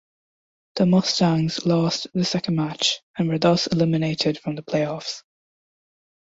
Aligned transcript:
The 0.77 0.87
Mustangs 0.87 1.63
lost 1.67 2.07
the 2.15 2.25
second 2.25 2.55
match 2.55 3.01
and 3.15 3.29
were 3.29 3.37
thus 3.37 3.67
eliminated 3.67 4.39
from 4.39 4.55
the 4.55 4.63
playoffs. 4.63 5.21